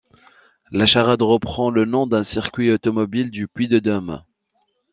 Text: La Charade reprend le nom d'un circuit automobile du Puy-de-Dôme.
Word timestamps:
La 0.71 0.87
Charade 0.87 1.21
reprend 1.21 1.69
le 1.69 1.85
nom 1.85 2.07
d'un 2.07 2.23
circuit 2.23 2.71
automobile 2.71 3.29
du 3.29 3.47
Puy-de-Dôme. 3.47 4.23